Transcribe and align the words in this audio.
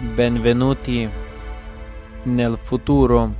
Benvenuti 0.00 1.10
nel 2.22 2.56
futuro. 2.62 3.34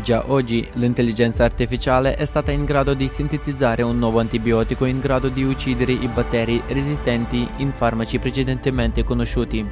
Già 0.00 0.30
oggi 0.30 0.68
l'intelligenza 0.74 1.42
artificiale 1.42 2.14
è 2.14 2.24
stata 2.26 2.52
in 2.52 2.64
grado 2.64 2.94
di 2.94 3.08
sintetizzare 3.08 3.82
un 3.82 3.98
nuovo 3.98 4.20
antibiotico 4.20 4.84
in 4.84 5.00
grado 5.00 5.26
di 5.26 5.42
uccidere 5.42 5.90
i 5.90 6.06
batteri 6.06 6.62
resistenti 6.68 7.44
in 7.56 7.72
farmaci 7.72 8.20
precedentemente 8.20 9.02
conosciuti. 9.02 9.66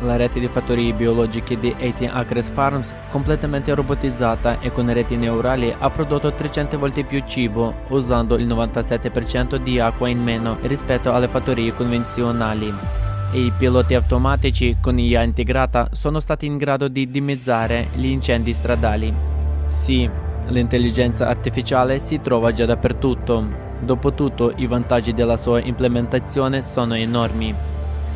La 0.00 0.16
rete 0.16 0.40
di 0.40 0.48
fattorie 0.48 0.92
biologiche 0.92 1.60
di 1.60 1.72
18 1.78 2.12
Acres 2.12 2.50
Farms, 2.50 2.92
completamente 3.08 3.72
robotizzata 3.72 4.58
e 4.58 4.72
con 4.72 4.92
reti 4.92 5.14
neurali, 5.14 5.72
ha 5.78 5.88
prodotto 5.90 6.32
300 6.32 6.76
volte 6.76 7.04
più 7.04 7.22
cibo, 7.24 7.72
usando 7.90 8.34
il 8.34 8.48
97% 8.48 9.54
di 9.58 9.78
acqua 9.78 10.08
in 10.08 10.20
meno 10.20 10.56
rispetto 10.62 11.12
alle 11.12 11.28
fattorie 11.28 11.72
convenzionali 11.72 13.06
e 13.30 13.40
i 13.40 13.52
piloti 13.56 13.94
automatici 13.94 14.76
con 14.80 14.98
IA 14.98 15.22
integrata 15.22 15.88
sono 15.92 16.20
stati 16.20 16.46
in 16.46 16.56
grado 16.56 16.88
di 16.88 17.10
dimezzare 17.10 17.88
gli 17.94 18.06
incendi 18.06 18.52
stradali. 18.52 19.12
Sì, 19.66 20.08
l'intelligenza 20.48 21.28
artificiale 21.28 21.98
si 21.98 22.20
trova 22.20 22.52
già 22.52 22.64
dappertutto. 22.64 23.66
Dopotutto 23.80 24.52
i 24.56 24.66
vantaggi 24.66 25.14
della 25.14 25.36
sua 25.36 25.60
implementazione 25.60 26.62
sono 26.62 26.94
enormi. 26.94 27.54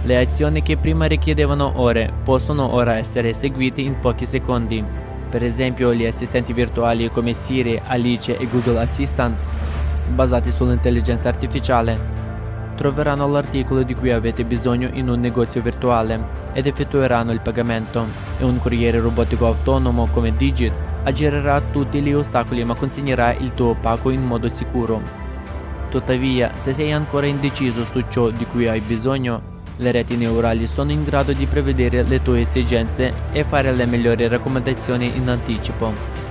Le 0.05 0.19
azioni 0.19 0.63
che 0.63 0.77
prima 0.77 1.07
richiedevano 1.07 1.75
ore 1.77 2.13
possono 2.25 2.73
ora 2.75 2.97
essere 2.97 3.29
eseguite 3.29 3.81
in 3.81 4.01
pochi 4.01 4.27
secondi. 4.27 4.83
Per 5.31 5.45
esempio 5.45 5.95
gli 5.95 6.05
assistenti 6.05 6.53
virtuali 6.53 7.09
come 7.11 7.35
Siri, 7.35 7.81
Alice 7.87 8.37
e 8.37 8.49
Google 8.49 8.81
Assistant, 8.81 9.37
basati 10.13 10.51
sull'intelligenza 10.51 11.29
artificiale, 11.29 12.22
troveranno 12.77 13.29
l'articolo 13.29 13.83
di 13.83 13.95
cui 13.95 14.11
avete 14.11 14.45
bisogno 14.45 14.89
in 14.93 15.09
un 15.09 15.21
negozio 15.21 15.63
virtuale 15.63 16.21
ed 16.53 16.67
effettueranno 16.67 17.33
il 17.33 17.41
pagamento 17.41 18.07
e 18.39 18.45
un 18.45 18.59
corriere 18.59 19.01
robotico 19.01 19.47
autonomo 19.47 20.09
come 20.13 20.35
Digit 20.37 20.73
aggirerà 21.05 21.61
tutti 21.61 22.01
gli 22.01 22.13
ostacoli 22.13 22.65
ma 22.65 22.75
consegnerà 22.75 23.33
il 23.35 23.53
tuo 23.55 23.75
pago 23.75 24.11
in 24.11 24.25
modo 24.25 24.49
sicuro. 24.49 25.01
Tuttavia, 25.91 26.53
se 26.57 26.73
sei 26.73 26.93
ancora 26.93 27.27
indeciso 27.27 27.85
su 27.85 28.03
ciò 28.09 28.31
di 28.31 28.47
cui 28.47 28.67
hai 28.67 28.81
bisogno, 28.81 29.51
le 29.77 29.91
reti 29.91 30.17
neurali 30.17 30.67
sono 30.67 30.91
in 30.91 31.05
grado 31.05 31.33
di 31.33 31.45
prevedere 31.47 32.03
le 32.03 32.23
tue 32.23 32.43
esigenze 32.43 33.13
e 33.33 33.45
fare 33.45 33.73
le 33.73 33.87
migliori 33.87 34.27
raccomandazioni 34.29 35.17
in 35.17 35.29
anticipo. 35.29 36.22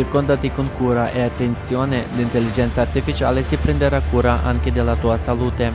Circondati 0.00 0.50
con 0.50 0.72
cura 0.72 1.10
e 1.10 1.20
attenzione, 1.20 2.06
l'intelligenza 2.16 2.80
artificiale 2.80 3.42
si 3.42 3.58
prenderà 3.58 4.00
cura 4.00 4.42
anche 4.44 4.72
della 4.72 4.96
tua 4.96 5.18
salute. 5.18 5.70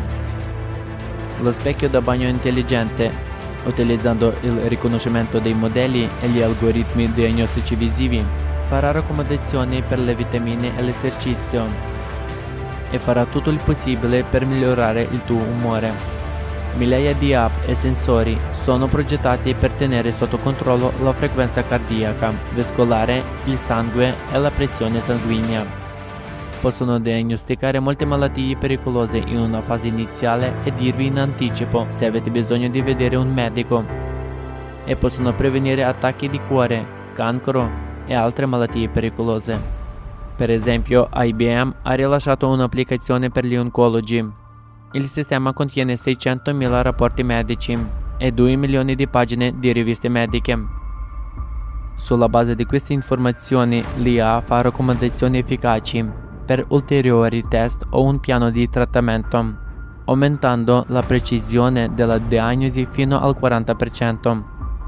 Lo 1.42 1.52
specchio 1.52 1.88
da 1.90 2.02
bagno 2.02 2.28
intelligente, 2.28 3.12
utilizzando 3.66 4.34
il 4.42 4.62
riconoscimento 4.62 5.38
dei 5.38 5.54
modelli 5.54 6.10
e 6.22 6.28
gli 6.30 6.42
algoritmi 6.42 7.14
diagnostici 7.14 7.76
visivi, 7.76 8.26
farà 8.68 8.90
raccomandazioni 8.90 9.84
per 9.88 10.00
le 10.00 10.16
vitamine 10.16 10.76
e 10.76 10.82
l'esercizio 10.82 11.68
e 12.90 12.98
farà 12.98 13.26
tutto 13.26 13.52
il 13.52 13.60
possibile 13.64 14.24
per 14.24 14.48
migliorare 14.48 15.04
il 15.04 15.22
tuo 15.24 15.38
umore. 15.38 16.25
Migliaia 16.78 17.14
di 17.14 17.34
app 17.34 17.68
e 17.68 17.74
sensori 17.74 18.38
sono 18.52 18.88
progettati 18.88 19.54
per 19.54 19.72
tenere 19.72 20.12
sotto 20.12 20.38
controllo 20.38 20.92
la 21.02 21.14
frequenza 21.14 21.64
cardiaca, 21.64 22.34
vascolare, 22.54 23.24
il 23.46 23.58
sangue 23.58 24.14
e 24.30 24.38
la 24.38 24.52
pressione 24.52 25.00
sanguigna. 25.00 25.66
Possono 26.60 27.00
diagnosticare 27.00 27.80
molte 27.80 28.04
malattie 28.04 28.58
pericolose 28.58 29.20
in 29.20 29.38
una 29.38 29.62
fase 29.62 29.88
iniziale 29.88 30.56
e 30.66 30.74
dirvi 30.74 31.06
in 31.06 31.18
anticipo 31.18 31.86
se 31.88 32.08
avete 32.08 32.30
bisogno 32.30 32.68
di 32.68 32.82
vedere 32.82 33.16
un 33.16 33.32
medico. 33.32 33.82
E 34.84 34.98
possono 34.98 35.34
prevenire 35.34 35.86
attacchi 35.86 36.28
di 36.28 36.42
cuore, 36.46 36.86
cancro 37.14 37.70
e 38.06 38.14
altre 38.14 38.46
malattie 38.48 38.90
pericolose. 38.90 39.58
Per 40.36 40.52
esempio, 40.52 41.08
IBM 41.14 41.74
ha 41.84 41.94
rilasciato 41.94 42.50
un'applicazione 42.50 43.30
per 43.30 43.46
gli 43.46 43.56
oncologi 43.56 44.44
il 44.96 45.08
sistema 45.08 45.52
contiene 45.52 45.96
600.000 45.96 46.82
rapporti 46.82 47.22
medici 47.22 47.78
e 48.18 48.32
2 48.32 48.56
milioni 48.56 48.96
di 48.96 49.08
pagine 49.08 49.54
di 49.60 49.74
riviste 49.74 50.08
mediche. 50.08 50.58
Sulla 51.96 52.30
base 52.30 52.56
di 52.56 52.66
queste 52.66 52.94
informazioni, 52.94 53.84
l'IA 53.98 54.40
fa 54.42 54.62
raccomandazioni 54.62 55.40
efficaci 55.40 56.06
per 56.46 56.64
ulteriori 56.70 57.44
test 57.48 57.86
o 57.90 58.04
un 58.04 58.20
piano 58.22 58.50
di 58.52 58.70
trattamento, 58.70 59.56
aumentando 60.06 60.86
la 60.88 61.02
precisione 61.02 61.94
della 61.94 62.18
diagnosi 62.18 62.88
fino 62.90 63.20
al 63.20 63.36
40% 63.40 64.44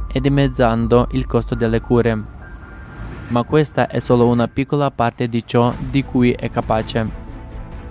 e 0.07 0.22
dimezzando 0.22 1.07
il 1.12 1.28
costo 1.28 1.53
delle 1.53 1.81
cure. 1.81 2.35
Ma 3.29 3.44
questa 3.44 3.88
è 3.88 4.00
solo 4.00 4.28
una 4.28 4.47
piccola 4.47 4.89
parte 4.89 5.28
di 5.28 5.45
ciò 5.45 5.74
di 5.89 6.06
cui 6.06 6.31
è 6.31 6.50
capace. 6.50 7.25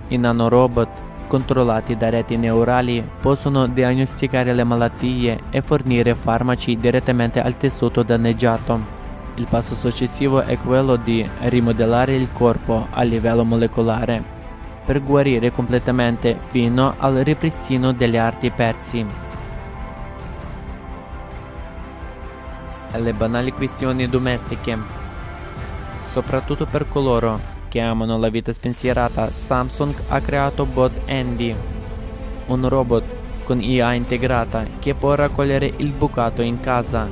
I 0.07 0.17
nanorobot 0.17 1.05
controllati 1.27 1.95
da 1.95 2.09
reti 2.09 2.37
neurali 2.37 3.07
possono 3.21 3.67
diagnosticare 3.67 4.53
le 4.53 4.63
malattie 4.63 5.41
e 5.49 5.61
fornire 5.61 6.15
farmaci 6.15 6.77
direttamente 6.77 7.41
al 7.41 7.57
tessuto 7.57 8.01
danneggiato. 8.01 8.95
Il 9.35 9.45
passo 9.47 9.75
successivo 9.75 10.41
è 10.41 10.57
quello 10.57 10.95
di 10.95 11.27
rimodellare 11.41 12.15
il 12.15 12.29
corpo 12.33 12.87
a 12.89 13.03
livello 13.03 13.43
molecolare 13.43 14.35
per 14.83 15.03
guarire 15.03 15.51
completamente 15.51 16.39
fino 16.47 16.95
al 16.97 17.15
ripristino 17.15 17.91
degli 17.91 18.17
arti 18.17 18.49
persi. 18.49 19.05
Le 22.95 23.13
banali 23.13 23.51
questioni 23.51 24.07
domestiche, 24.07 24.75
soprattutto 26.11 26.65
per 26.65 26.87
coloro 26.87 27.56
che 27.77 27.83
amano 27.83 28.17
la 28.17 28.29
vita 28.29 28.51
spensierata, 28.51 29.29
Samsung 29.29 29.93
ha 30.07 30.19
creato 30.19 30.65
Bot 30.65 30.91
Andy, 31.05 31.55
un 32.47 32.67
robot 32.67 33.03
con 33.43 33.61
IA 33.61 33.93
integrata 33.93 34.65
che 34.79 34.95
può 34.95 35.13
raccogliere 35.13 35.71
il 35.77 35.91
bucato 35.91 36.41
in 36.41 36.59
casa, 36.59 37.07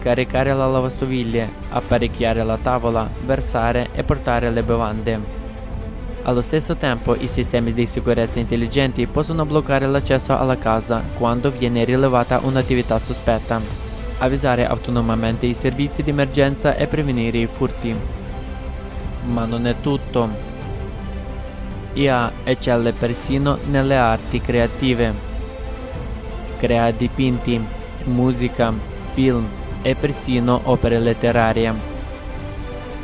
caricare 0.00 0.52
la 0.52 0.66
lavastoviglie, 0.66 1.48
apparecchiare 1.68 2.42
la 2.42 2.58
tavola, 2.60 3.08
versare 3.24 3.90
e 3.92 4.02
portare 4.02 4.50
le 4.50 4.64
bevande. 4.64 5.20
Allo 6.24 6.40
stesso 6.40 6.74
tempo, 6.74 7.14
i 7.14 7.28
sistemi 7.28 7.72
di 7.72 7.86
sicurezza 7.86 8.40
intelligenti 8.40 9.06
possono 9.06 9.46
bloccare 9.46 9.86
l'accesso 9.86 10.36
alla 10.36 10.58
casa 10.58 11.00
quando 11.14 11.52
viene 11.52 11.84
rilevata 11.84 12.40
un'attività 12.42 12.98
sospetta, 12.98 13.60
avvisare 14.18 14.66
autonomamente 14.66 15.46
i 15.46 15.54
servizi 15.54 16.02
di 16.02 16.10
emergenza 16.10 16.74
e 16.74 16.88
prevenire 16.88 17.38
i 17.38 17.46
furti. 17.46 18.17
Ma 19.26 19.44
non 19.44 19.66
è 19.66 19.74
tutto. 19.80 20.28
IA 21.94 22.32
eccelle 22.44 22.92
persino 22.92 23.58
nelle 23.70 23.96
arti 23.96 24.40
creative. 24.40 25.12
Crea 26.58 26.90
dipinti, 26.90 27.60
musica, 28.04 28.72
film 29.14 29.46
e 29.82 29.94
persino 29.94 30.60
opere 30.64 30.98
letterarie. 30.98 31.96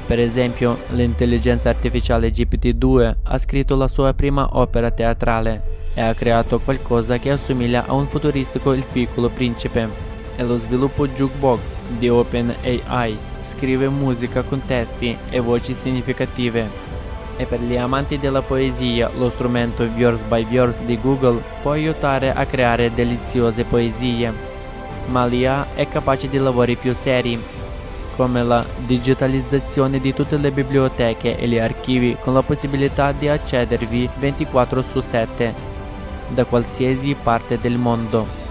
Per 0.07 0.21
esempio, 0.21 0.79
l'intelligenza 0.91 1.71
artificiale 1.71 2.31
GPT-2 2.31 3.15
ha 3.23 3.39
scritto 3.39 3.75
la 3.75 3.89
sua 3.89 4.13
prima 4.13 4.49
opera 4.53 4.91
teatrale 4.91 5.73
e 5.95 6.01
ha 6.03 6.15
creato 6.15 6.61
qualcosa 6.61 7.19
che 7.19 7.31
assomiglia 7.31 7.87
a 7.87 7.95
un 7.95 8.07
futuristico 8.07 8.73
Il 8.73 8.85
piccolo 8.91 9.29
principe. 9.29 9.89
E 10.37 10.43
lo 10.43 10.59
sviluppo 10.59 11.07
Jukebox 11.07 11.75
di 11.99 12.09
OpenAI 12.09 13.33
scrive 13.45 13.89
musica 13.89 14.43
con 14.43 14.65
testi 14.65 15.17
e 15.31 15.39
voci 15.41 15.75
significative. 15.75 16.69
E 17.37 17.45
per 17.47 17.61
gli 17.61 17.77
amanti 17.77 18.19
della 18.19 18.43
poesia, 18.43 19.11
lo 19.17 19.29
strumento 19.29 19.89
Verse 19.95 20.25
by 20.25 20.47
Verse 20.47 20.85
di 20.85 20.99
Google 21.01 21.43
può 21.63 21.73
aiutare 21.73 22.33
a 22.33 22.45
creare 22.47 22.95
deliziose 22.95 23.65
poesie. 23.65 24.33
Ma 25.07 25.27
l'IA 25.27 25.67
è 25.75 25.87
capace 25.89 26.29
di 26.29 26.39
lavori 26.39 26.77
più 26.77 26.95
seri, 26.95 27.39
come 28.17 28.43
la 28.43 28.65
digitalizzazione 28.87 30.01
di 30.01 30.15
tutte 30.15 30.37
le 30.37 30.51
biblioteche 30.51 31.37
e 31.37 31.47
gli 31.49 31.59
archivi 31.59 32.17
con 32.21 32.33
la 32.33 32.43
possibilità 32.43 33.13
di 33.13 33.29
accedervi 33.29 34.09
24 34.19 34.83
su 34.83 35.01
7 35.01 35.73
da 36.29 36.45
qualsiasi 36.45 37.15
parte 37.21 37.59
del 37.61 37.77
mondo. 37.77 38.44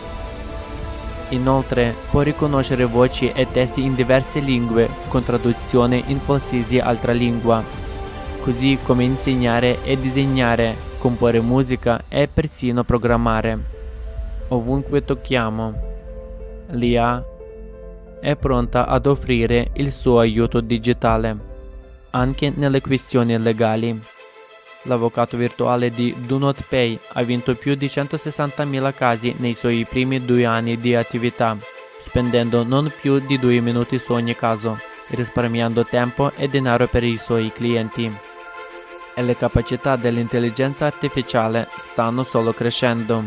Inoltre 1.29 1.95
può 2.11 2.21
riconoscere 2.21 2.85
voci 2.85 3.31
e 3.31 3.49
testi 3.49 3.83
in 3.83 3.95
diverse 3.95 4.39
lingue 4.39 4.89
con 5.07 5.23
traduzione 5.23 6.03
in 6.07 6.23
qualsiasi 6.23 6.79
altra 6.79 7.11
lingua, 7.11 7.63
così 8.41 8.77
come 8.83 9.03
insegnare 9.03 9.83
e 9.83 9.99
disegnare, 9.99 10.75
comporre 10.99 11.41
musica 11.41 12.03
e 12.07 12.27
persino 12.27 12.83
programmare. 12.83 13.59
Ovunque 14.49 15.03
tocchiamo, 15.03 15.73
l'IA 16.71 17.25
è 18.19 18.35
pronta 18.35 18.85
ad 18.85 19.05
offrire 19.05 19.71
il 19.73 19.91
suo 19.91 20.19
aiuto 20.19 20.61
digitale, 20.61 21.37
anche 22.11 22.53
nelle 22.55 22.79
questioni 22.79 23.37
legali. 23.39 24.01
L'avvocato 24.83 25.37
virtuale 25.37 25.91
di 25.91 26.13
Do 26.25 26.37
Not 26.37 26.65
Pay 26.67 26.99
ha 27.13 27.23
vinto 27.23 27.55
più 27.55 27.75
di 27.75 27.85
160.000 27.85 28.93
casi 28.93 29.33
nei 29.37 29.53
suoi 29.53 29.85
primi 29.89 30.23
due 30.25 30.45
anni 30.45 30.77
di 30.77 30.93
attività, 30.93 31.57
spendendo 31.97 32.63
non 32.63 32.91
più 32.99 33.19
di 33.19 33.39
due 33.39 33.61
minuti 33.61 33.97
su 33.97 34.11
ogni 34.11 34.35
caso, 34.35 34.77
risparmiando 35.07 35.85
tempo 35.85 36.33
e 36.35 36.49
denaro 36.49 36.87
per 36.87 37.03
i 37.05 37.17
suoi 37.17 37.51
clienti. 37.53 38.11
E 39.15 39.21
le 39.21 39.37
capacità 39.37 39.95
dell'intelligenza 39.95 40.85
artificiale 40.85 41.69
stanno 41.77 42.23
solo 42.23 42.53
crescendo. 42.53 43.23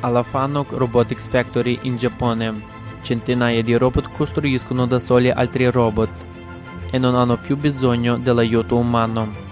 Alla 0.00 0.22
Fanuc 0.22 0.72
Robotics 0.72 1.28
Factory 1.28 1.78
in 1.82 1.96
Giappone, 1.96 2.60
centinaia 3.00 3.62
di 3.62 3.74
robot 3.74 4.10
costruiscono 4.16 4.86
da 4.86 4.98
soli 4.98 5.30
altri 5.30 5.70
robot 5.70 6.10
e 6.90 6.98
non 6.98 7.14
hanno 7.14 7.38
più 7.38 7.56
bisogno 7.56 8.18
dell'aiuto 8.18 8.76
umano. 8.76 9.49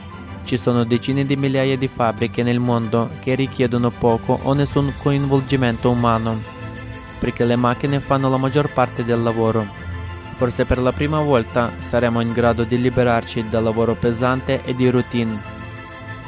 Ci 0.49 0.57
sono 0.57 0.85
decine 0.85 1.27
di 1.27 1.37
migliaia 1.37 1.77
di 1.77 1.89
fabbriche 1.89 2.43
nel 2.43 2.59
mondo 2.59 3.11
che 3.21 3.35
richiedono 3.35 3.91
poco 3.91 4.41
o 4.45 4.55
nessun 4.55 4.91
coinvolgimento 4.97 5.91
umano, 5.91 6.41
perché 7.19 7.45
le 7.45 7.55
macchine 7.55 8.01
fanno 8.01 8.31
la 8.31 8.39
maggior 8.39 8.73
parte 8.73 9.05
del 9.05 9.23
lavoro. 9.23 9.67
Forse 10.37 10.65
per 10.65 10.79
la 10.79 10.93
prima 10.93 11.21
volta 11.21 11.75
saremo 11.77 12.23
in 12.23 12.33
grado 12.33 12.65
di 12.65 12.81
liberarci 12.81 13.47
dal 13.47 13.63
lavoro 13.63 13.95
pesante 13.95 14.65
e 14.65 14.75
di 14.75 14.89
routine. 14.89 15.39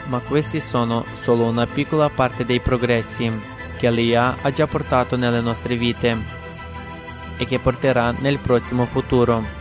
Ma 0.09 0.19
questi 0.19 0.61
sono 0.61 1.07
solo 1.19 1.45
una 1.45 1.67
piccola 1.67 2.11
parte 2.11 2.45
dei 2.45 2.61
progressi 2.61 3.33
che 3.79 3.91
l'IA 3.91 4.37
ha 4.43 4.51
già 4.53 4.67
portato 4.67 5.17
nelle 5.17 5.41
nostre 5.41 5.77
vite 5.77 6.15
e 7.39 7.47
che 7.47 7.59
porterà 7.59 8.15
nel 8.19 8.39
prossimo 8.39 8.85
futuro 8.85 9.60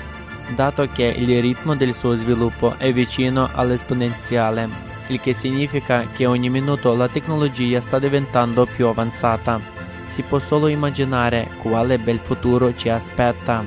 dato 0.55 0.87
che 0.91 1.03
il 1.03 1.41
ritmo 1.41 1.75
del 1.75 1.93
suo 1.93 2.15
sviluppo 2.15 2.75
è 2.77 2.91
vicino 2.91 3.49
all'esponenziale, 3.53 4.67
il 5.07 5.19
che 5.19 5.33
significa 5.33 6.07
che 6.11 6.25
ogni 6.25 6.49
minuto 6.49 6.95
la 6.95 7.07
tecnologia 7.07 7.81
sta 7.81 7.99
diventando 7.99 8.65
più 8.65 8.87
avanzata. 8.87 9.59
Si 10.05 10.23
può 10.23 10.39
solo 10.39 10.67
immaginare 10.67 11.49
quale 11.61 11.97
bel 11.97 12.19
futuro 12.19 12.75
ci 12.75 12.89
aspetta. 12.89 13.63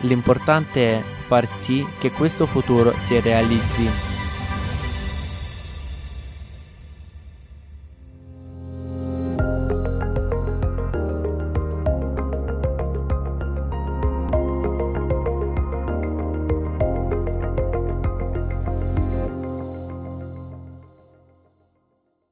L'importante 0.00 0.98
è 0.98 1.02
far 1.26 1.46
sì 1.46 1.86
che 1.98 2.10
questo 2.10 2.46
futuro 2.46 2.94
si 2.98 3.20
realizzi. 3.20 4.07